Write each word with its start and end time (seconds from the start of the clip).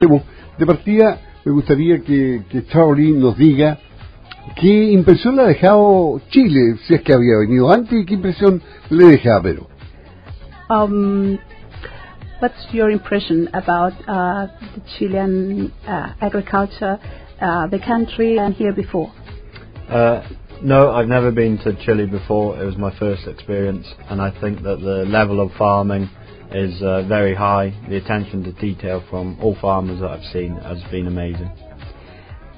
De 0.00 0.64
partida, 0.64 1.18
me 1.44 1.50
gustaría 1.50 2.00
que, 2.04 2.44
que 2.48 2.64
Charlie 2.66 3.10
nos 3.10 3.36
diga 3.36 3.78
qué 4.54 4.92
impresión 4.92 5.34
le 5.34 5.42
ha 5.42 5.46
dejado 5.46 6.20
Chile, 6.30 6.76
si 6.86 6.94
es 6.94 7.02
que 7.02 7.12
había 7.12 7.38
venido 7.38 7.72
antes, 7.72 8.02
y 8.02 8.04
qué 8.06 8.14
impresión 8.14 8.62
le 8.90 9.06
deja 9.06 9.38
a 9.38 9.42
Perú. 9.42 9.66
Um, 10.70 11.36
what's 12.40 12.72
your 12.72 12.92
impression 12.92 13.48
about 13.54 13.92
uh, 14.06 14.46
the 14.76 14.82
Chilean 14.86 15.72
uh, 15.88 16.12
agriculture, 16.20 17.00
uh, 17.40 17.66
the 17.66 17.80
country, 17.80 18.38
and 18.38 18.54
here 18.54 18.72
before? 18.72 19.10
Uh, 19.90 20.22
no, 20.62 20.92
I've 20.92 21.08
never 21.08 21.32
been 21.32 21.58
to 21.64 21.74
Chile 21.84 22.06
before. 22.06 22.56
It 22.62 22.64
was 22.64 22.76
my 22.76 22.96
first 23.00 23.26
experience, 23.26 23.88
and 24.08 24.22
I 24.22 24.30
think 24.40 24.62
that 24.62 24.78
the 24.80 25.06
level 25.10 25.40
of 25.40 25.50
farming 25.58 26.08
is 26.52 26.80
very 27.08 27.34
high. 27.34 27.72
The 27.88 27.96
attention 27.96 28.42
to 28.44 28.52
detail 28.52 29.02
from 29.10 29.36
all 29.40 29.56
farmers 29.60 30.00
that 30.00 30.10
I've 30.10 30.32
seen 30.32 30.54
has 30.56 30.82
been 30.90 31.06
amazing. 31.06 31.50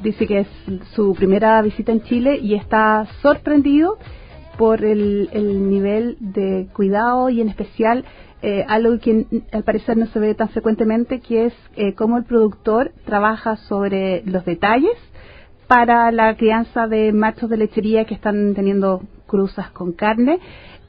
Dice 0.03 0.27
que 0.27 0.41
es 0.41 0.49
su 0.95 1.15
primera 1.15 1.61
visita 1.63 1.93
en 1.93 2.03
Chile 2.03 2.39
y 2.41 2.55
está 2.55 3.07
sorprendido 3.21 3.99
por 4.57 4.85
el, 4.85 5.29
el 5.33 5.69
nivel 5.69 6.17
de 6.21 6.69
cuidado 6.73 7.29
y 7.29 7.41
en 7.41 7.49
especial 7.49 8.05
eh, 8.43 8.65
algo 8.69 8.99
que 8.99 9.27
al 9.53 9.65
parecer 9.65 9.99
no 9.99 10.07
se 10.07 10.19
ve 10.19 10.35
tan 10.35 10.49
frecuentemente, 10.49 11.21
que 11.21 11.47
es 11.47 11.55
eh, 11.77 11.95
cómo 11.95 12.17
el 12.17 12.25
productor 12.25 12.93
trabaja 13.05 13.57
sobre 13.57 14.23
los 14.25 14.45
detalles 14.47 14.97
para 15.67 16.11
la 16.11 16.37
crianza 16.37 16.89
de 16.89 17.13
machos 17.13 17.51
de 17.51 17.59
lechería 17.59 18.07
que 18.07 18.15
están 18.15 18.55
teniendo 18.55 19.03
cruzas 19.31 19.71
con 19.71 19.93
carne 19.93 20.41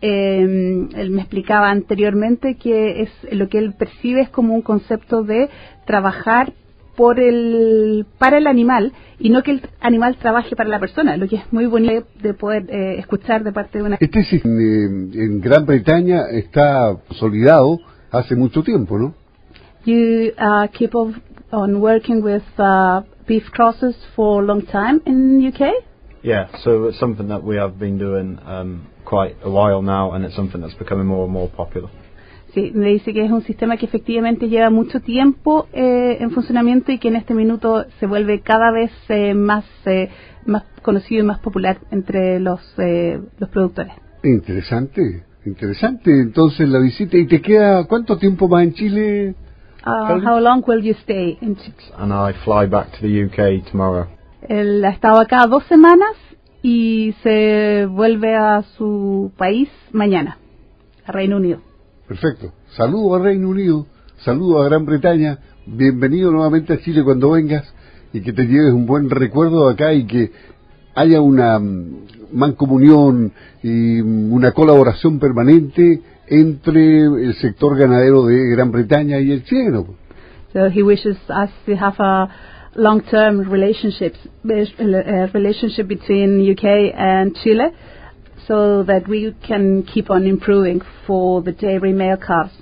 eh, 0.02 0.88
él 0.96 1.12
me 1.12 1.22
explicaba 1.22 1.70
anteriormente 1.70 2.56
que 2.56 3.04
es 3.04 3.10
lo 3.32 3.50
que 3.50 3.60
él 3.60 3.74
percibe 3.78 4.22
es 4.22 4.30
como 4.30 4.56
un 4.56 4.64
concepto 4.64 5.24
de 5.24 5.48
trabajar 5.86 6.54
por 6.96 7.20
el 7.20 8.06
para 8.18 8.40
el 8.40 8.48
animal 8.48 8.94
y 9.20 9.30
no 9.30 9.44
que 9.44 9.52
el 9.52 9.62
animal 9.80 10.18
trabaje 10.18 10.56
para 10.56 10.70
la 10.70 10.80
persona, 10.80 11.18
lo 11.18 11.28
que 11.28 11.36
es 11.38 11.54
muy 11.54 11.68
bonito 11.68 12.08
de 12.22 12.34
poder 12.34 12.66
eh, 12.70 12.98
escuchar 12.98 13.44
de 13.44 13.52
parte 13.52 13.78
de 13.78 13.84
una. 13.84 13.98
Este 14.00 14.24
sistema 14.24 14.60
en 14.60 15.40
Gran 15.40 15.66
Bretaña 15.66 16.22
está 16.32 16.98
consolidado 17.08 17.80
hace 18.12 18.36
mucho 18.36 18.64
tiempo, 18.64 18.98
¿no? 18.98 19.14
You 19.86 20.32
uh, 20.38 20.68
keep 20.72 20.96
on 20.96 21.76
working 21.76 22.24
with 22.24 22.44
uh, 22.58 23.02
beef 23.28 23.50
crosses 23.52 23.96
for 24.16 24.42
a 24.42 24.46
long 24.46 24.64
time 24.66 25.02
in 25.06 25.48
UK. 25.48 25.91
Yeah, 26.24 26.50
so 26.64 26.88
it's 26.88 27.00
something 27.00 27.30
that 27.30 27.44
we 27.44 27.56
have 27.58 27.80
been 27.80 27.98
doing 27.98 28.38
um, 28.46 28.88
quite 29.06 29.38
a 29.44 29.50
while 29.50 29.82
now, 29.82 30.12
and 30.12 30.24
it's 30.24 30.36
something 30.36 30.62
that's 30.62 30.76
becoming 30.76 31.08
more 31.08 31.24
and 31.24 31.34
more 31.34 31.50
popular. 31.50 31.90
Sí, 32.54 32.72
me 32.76 32.90
dice 32.90 33.14
que 33.14 33.24
es 33.24 33.32
un 33.32 33.44
sistema 33.44 33.78
que 33.78 33.86
efectivamente 33.86 34.50
lleva 34.50 34.70
mucho 34.70 35.00
tiempo 35.00 35.68
eh, 35.72 36.18
en 36.20 36.32
funcionamiento 36.32 36.92
y 36.92 37.00
que 37.00 37.08
en 37.08 37.16
este 37.16 37.34
minuto 37.34 37.86
se 38.00 38.06
vuelve 38.06 38.42
cada 38.42 38.72
vez 38.72 38.92
eh, 39.08 39.34
más 39.34 39.64
eh, 39.86 40.10
más 40.46 40.64
conocido 40.82 41.24
y 41.24 41.26
más 41.26 41.40
popular 41.40 41.78
entre 41.92 42.40
los 42.40 42.60
eh, 42.78 43.22
los 43.40 43.50
productores. 43.50 43.94
Interesante, 44.24 45.24
interesante. 45.46 46.12
Entonces 46.12 46.68
la 46.68 46.80
visita 46.80 47.18
y 47.18 47.26
te 47.26 47.42
queda 47.42 47.86
cuánto 47.86 48.18
tiempo 48.18 48.48
más 48.50 48.64
en 48.64 48.74
Chile? 48.74 49.36
Uh, 49.86 50.20
how 50.24 50.40
long 50.40 50.62
will 50.68 50.84
you 50.84 50.94
stay 51.04 51.38
in 51.42 51.56
Chile? 51.56 51.74
And 51.98 52.12
I 52.12 52.34
fly 52.44 52.68
back 52.68 52.92
to 52.92 53.02
the 53.02 53.26
UK 53.26 53.66
tomorrow. 53.72 54.08
Él 54.48 54.84
ha 54.84 54.90
estado 54.90 55.20
acá 55.20 55.46
dos 55.48 55.64
semanas 55.66 56.16
y 56.64 57.14
se 57.24 57.86
vuelve 57.86 58.36
a 58.36 58.64
su 58.78 59.32
país 59.38 59.70
mañana, 59.92 60.38
a 61.06 61.12
Reino 61.12 61.38
Unido. 61.38 61.60
Perfecto. 62.08 62.52
Saludo 62.76 63.16
a 63.16 63.20
Reino 63.20 63.50
Unido, 63.50 63.86
saludo 64.18 64.62
a 64.62 64.66
Gran 64.66 64.86
Bretaña, 64.86 65.40
bienvenido 65.66 66.32
nuevamente 66.32 66.74
a 66.74 66.80
Chile 66.80 67.04
cuando 67.04 67.32
vengas 67.32 67.72
y 68.14 68.22
que 68.22 68.34
te 68.34 68.46
lleves 68.46 68.74
un 68.74 68.86
buen 68.86 69.10
recuerdo 69.10 69.70
acá 69.70 69.94
y 69.94 70.06
que 70.06 70.32
haya 70.96 71.22
una 71.22 71.60
mm, 71.60 72.08
mancomunión 72.34 73.32
y 73.64 74.02
mm, 74.02 74.34
una 74.34 74.52
colaboración 74.52 75.20
permanente 75.20 76.02
entre 76.28 77.02
el 77.02 77.36
sector 77.36 77.78
ganadero 77.78 78.26
de 78.26 78.50
Gran 78.50 78.72
Bretaña 78.72 79.20
y 79.20 79.32
el 79.32 79.44
chileno. 79.44 79.86
So 80.54 80.68
he 80.68 80.84
wishes 80.84 81.18
us 81.30 81.50
to 81.66 81.76
have 81.78 81.96
a 82.00 82.28
long-term 82.76 83.50
relationships 83.50 84.18
uh, 84.46 85.28
relationship 85.34 85.88
between 85.88 86.50
UK 86.52 86.94
and 86.96 87.36
Chile, 87.44 87.70
so 88.48 88.84
that 88.84 89.08
we 89.08 89.36
can 89.46 89.84
keep 89.84 90.10
on 90.10 90.26
improving 90.26 90.82
for 91.06 91.42
the 91.42 91.52
dairy 91.52 91.94
male 91.94 92.18
calves. 92.18 92.54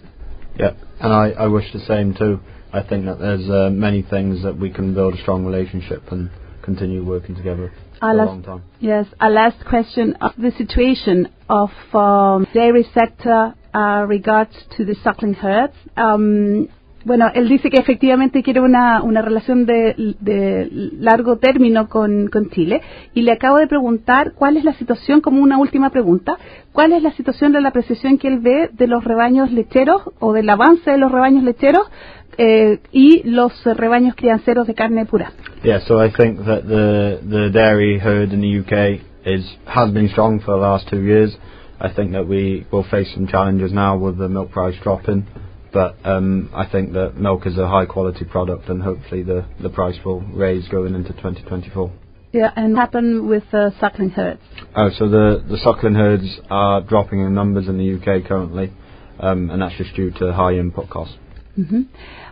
Yeah, 0.58 0.72
and 1.00 1.14
I, 1.14 1.32
I 1.32 1.48
wish 1.48 1.72
the 1.74 1.80
same 1.80 2.14
too. 2.14 2.40
I 2.72 2.84
think 2.84 3.06
that 3.06 3.20
there's 3.20 3.50
uh, 3.50 3.70
many 3.72 4.04
things 4.04 4.44
that 4.44 4.58
we 4.58 4.70
can 4.70 4.94
build 4.94 5.16
a 5.16 5.22
strong 5.22 5.46
relationship 5.46 6.04
and 6.12 6.30
continue 6.62 7.04
working 7.04 7.36
together 7.36 7.72
for 8.00 8.12
a 8.12 8.14
long 8.14 8.44
time. 8.44 8.64
Yes, 8.80 9.06
a 9.20 9.30
last 9.30 9.66
question 9.66 10.16
of 10.22 10.32
the 10.38 10.52
situation 10.58 11.30
of 11.50 11.72
um, 11.94 12.46
dairy 12.54 12.86
sector 12.94 13.56
uh, 13.74 14.06
regards 14.08 14.52
to 14.78 14.86
the 14.86 14.96
suckling 15.04 15.34
herds. 15.34 15.74
Um, 15.98 16.70
Bueno, 17.06 17.32
él 17.34 17.48
dice 17.48 17.70
que 17.70 17.80
efectivamente 17.80 18.44
quiere 18.44 18.60
una, 18.60 19.02
una 19.02 19.22
relación 19.22 19.66
de, 19.66 20.16
de 20.20 20.68
largo 21.00 21.38
término 21.38 21.88
con, 21.88 22.28
con, 22.28 22.50
Chile 22.50 22.82
y 23.14 23.22
le 23.22 23.32
acabo 23.32 23.58
de 23.58 23.68
preguntar 23.68 24.34
cuál 24.34 24.58
es 24.58 24.66
la 24.66 24.74
situación, 24.74 25.22
como 25.22 25.42
una 25.42 25.58
última 25.58 25.92
pregunta, 25.92 26.38
cuál 26.74 26.92
es 26.92 27.02
la 27.02 27.14
situación 27.14 27.54
de 27.54 27.62
la 27.62 27.70
apreciación 27.70 28.18
que 28.18 28.28
él 28.28 28.40
ve 28.40 28.70
de 28.74 28.88
los 28.88 29.04
rebaños 29.04 29.52
lecheros 29.52 30.02
o 30.20 30.34
del 30.34 30.50
avance 30.50 30.92
de 30.92 30.98
los 30.98 31.12
rebaños 31.12 31.44
lecheros 31.44 31.90
eh, 32.38 32.80
y 32.92 33.24
los 33.24 33.64
rebaños 33.64 34.16
crianceros 34.16 34.68
de 34.68 34.74
carne 34.74 35.06
pura. 35.06 35.32
Yeah, 35.64 35.80
so 35.80 36.04
I 36.04 36.12
think 36.12 36.40
that 36.46 36.64
the, 36.68 37.20
the 37.24 37.50
dairy 37.50 37.98
herd 38.00 38.34
in 38.34 38.42
the 38.42 38.60
UK 38.60 39.02
is, 39.26 39.46
has 39.66 39.92
been 39.92 40.10
strong 40.10 40.40
for 40.42 40.52
the 40.52 40.62
last 40.62 40.90
two 40.90 41.02
years. 41.02 41.38
I 41.80 41.90
think 41.94 42.12
that 42.12 42.28
we 42.28 42.66
will 42.72 42.84
face 42.84 43.14
some 43.14 43.28
challenges 43.28 43.72
now 43.72 43.98
with 43.98 44.18
the 44.18 44.28
milk 44.28 44.52
price 44.52 44.76
dropping. 44.84 45.26
But 45.72 45.98
um, 46.04 46.50
I 46.54 46.66
think 46.66 46.94
that 46.94 47.16
milk 47.18 47.46
is 47.46 47.58
a 47.58 47.68
high 47.68 47.86
quality 47.86 48.26
product, 48.26 48.70
and 48.70 48.82
hopefully 48.82 49.24
the, 49.24 49.46
the 49.62 49.70
price 49.70 49.98
will 50.04 50.22
raise 50.22 50.68
going 50.68 50.96
into 50.96 51.10
2024. 51.14 51.92
Yeah, 52.32 52.52
and 52.56 52.78
happen 52.78 53.28
with 53.28 53.44
uh, 53.54 53.72
suckling 53.80 54.12
herds? 54.12 54.42
Oh, 54.76 54.90
so 54.98 55.10
the, 55.10 55.44
the 55.50 55.58
suckling 55.58 55.96
herds 55.96 56.40
are 56.50 56.82
dropping 56.82 57.22
in 57.22 57.34
numbers 57.34 57.68
in 57.68 57.78
the 57.78 57.96
UK 57.96 58.28
currently, 58.28 58.72
um, 59.20 59.50
and 59.50 59.62
that's 59.62 59.76
just 59.78 59.96
due 59.96 60.12
to 60.12 60.34
high 60.34 60.54
input 60.54 60.90
costs. 60.90 61.16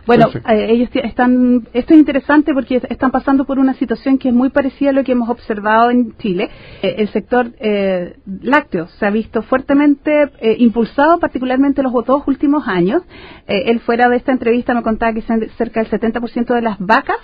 Bueno, 0.06 0.28
eh, 0.48 0.66
ellos 0.70 0.88
están, 0.94 1.68
esto 1.74 1.92
es 1.92 1.98
interesante 1.98 2.54
porque 2.54 2.80
están 2.88 3.10
pasando 3.10 3.44
por 3.44 3.58
una 3.58 3.74
situación 3.74 4.16
que 4.16 4.28
es 4.28 4.34
muy 4.34 4.48
parecida 4.48 4.90
a 4.90 4.92
lo 4.94 5.04
que 5.04 5.12
hemos 5.12 5.28
observado 5.28 5.90
en 5.90 6.16
Chile. 6.16 6.48
Eh, 6.82 6.94
el 6.98 7.08
sector 7.10 7.52
eh, 7.60 8.16
lácteo 8.42 8.88
se 8.98 9.06
ha 9.06 9.10
visto 9.10 9.42
fuertemente 9.42 10.30
eh, 10.40 10.56
impulsado, 10.58 11.18
particularmente 11.18 11.82
los 11.82 11.92
dos 12.06 12.22
últimos 12.26 12.66
años. 12.66 13.02
él 13.46 13.80
fuera 13.80 14.08
de 14.08 14.16
esta 14.16 14.32
entrevista 14.32 14.74
me 14.74 14.82
contaba 14.82 15.12
que 15.12 15.22
cerca 15.22 15.82
del 15.82 15.90
70% 15.90 16.54
de 16.54 16.62
las 16.62 16.78
vacas 16.78 17.18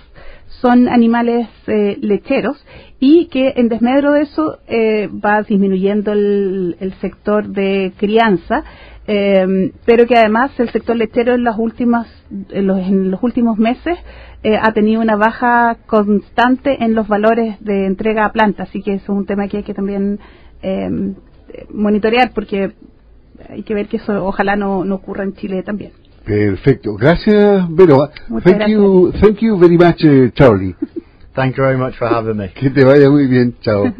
son 0.60 0.88
animales 0.88 1.48
lecheros 1.66 2.64
y 3.00 3.26
que 3.26 3.54
en 3.56 3.68
desmedro 3.68 4.12
de 4.12 4.22
eso 4.22 4.58
va 5.24 5.42
disminuyendo 5.42 6.12
el, 6.12 6.76
el 6.80 6.92
sector 6.94 7.48
de 7.48 7.92
crianza 7.96 8.64
eh, 9.06 9.72
pero 9.84 10.06
que 10.06 10.16
además 10.16 10.58
el 10.58 10.70
sector 10.70 10.96
lechero 10.96 11.34
en 11.34 11.44
las 11.44 11.58
últimas 11.58 12.06
en 12.50 12.66
los, 12.66 12.78
en 12.78 13.10
los 13.10 13.22
últimos 13.22 13.58
meses 13.58 13.98
eh, 14.42 14.56
ha 14.60 14.72
tenido 14.72 15.00
una 15.00 15.16
baja 15.16 15.76
constante 15.86 16.82
en 16.82 16.94
los 16.94 17.06
valores 17.08 17.56
de 17.60 17.86
entrega 17.86 18.24
a 18.24 18.32
planta, 18.32 18.64
así 18.64 18.82
que 18.82 18.94
eso 18.94 19.12
es 19.12 19.18
un 19.18 19.26
tema 19.26 19.48
que 19.48 19.58
hay 19.58 19.62
que 19.62 19.74
también 19.74 20.18
eh, 20.62 20.90
monitorear 21.70 22.32
porque 22.34 22.72
hay 23.50 23.62
que 23.62 23.74
ver 23.74 23.88
que 23.88 23.98
eso 23.98 24.24
ojalá 24.24 24.56
no, 24.56 24.84
no 24.84 24.96
ocurra 24.96 25.24
en 25.24 25.34
Chile 25.34 25.62
también. 25.62 25.92
Perfecto, 26.24 26.94
gracias 26.94 27.66
Vero. 27.70 28.08
thank 28.28 28.44
gracias. 28.44 28.70
you, 28.70 29.12
thank 29.20 29.38
you 29.40 29.58
very 29.58 29.76
much, 29.76 30.02
uh, 30.04 30.30
Charlie. 30.34 30.74
Thank 31.34 31.56
you 31.56 31.64
very 31.64 31.76
much 31.76 31.96
for 31.96 32.06
having 32.06 32.36
me. 32.36 32.48
Que 32.50 32.70
te 32.70 32.84
vaya 32.84 33.10
muy 33.10 33.26
bien, 33.26 33.56
chao. 33.60 33.84